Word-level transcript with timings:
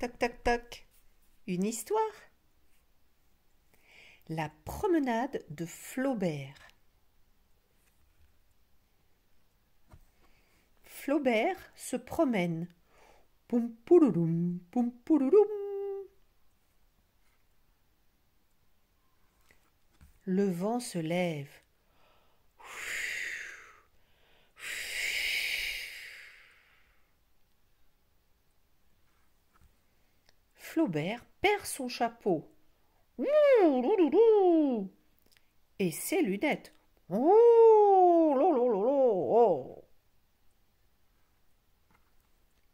Toc, 0.00 0.18
toc, 0.18 0.42
toc. 0.42 0.86
Une 1.46 1.64
histoire 1.64 2.00
La 4.28 4.50
promenade 4.64 5.44
de 5.50 5.64
Flaubert. 5.64 6.68
Flaubert 10.82 11.56
se 11.76 11.96
promène. 11.96 12.66
Le 20.24 20.50
vent 20.50 20.80
se 20.80 20.98
lève. 20.98 21.63
Flaubert 30.74 31.24
perd 31.40 31.64
son 31.66 31.86
chapeau. 31.86 32.50
Et 35.78 35.92
ses 35.92 36.20
lunettes. 36.20 36.74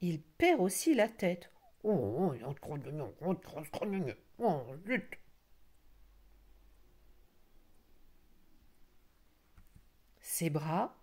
Il 0.00 0.22
perd 0.22 0.60
aussi 0.60 0.94
la 0.94 1.08
tête. 1.08 1.50
Ses 10.20 10.50
bras. 10.50 10.94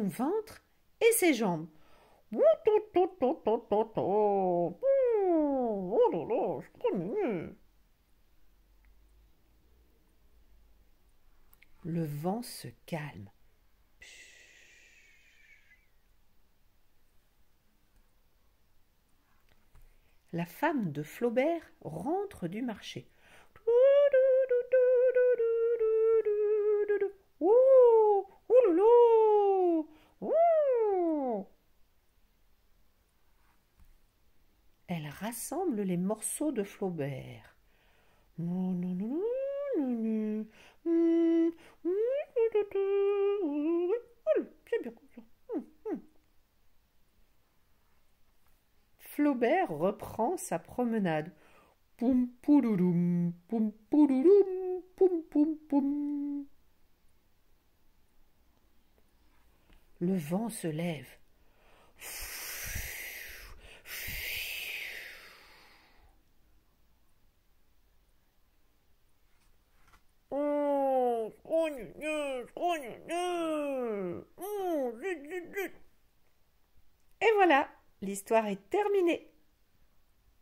Ventre 0.00 0.64
et 1.00 1.12
ses 1.12 1.34
jambes. 1.34 1.68
Le 11.84 12.04
vent 12.04 12.42
se 12.42 12.68
calme. 12.86 13.28
La 20.32 20.46
femme 20.46 20.92
de 20.92 21.02
Flaubert 21.02 21.72
rentre 21.82 22.48
du 22.48 22.62
marché. 22.62 23.10
Rassemble 35.20 35.82
les 35.82 35.96
morceaux 35.96 36.52
de 36.52 36.62
Flaubert. 36.62 37.56
Flaubert 48.98 49.70
reprend 49.70 50.36
sa 50.36 50.58
promenade. 50.58 51.32
Poum 51.96 52.28
poum 52.42 53.32
poum. 55.68 56.46
Le 60.00 60.16
vent 60.16 60.48
se 60.48 60.66
lève. 60.66 61.21
Et 77.20 77.32
voilà, 77.34 77.68
l'histoire 78.00 78.46
est 78.46 78.68
terminée. 78.68 79.31